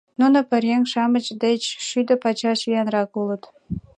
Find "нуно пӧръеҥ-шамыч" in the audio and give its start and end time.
0.19-1.25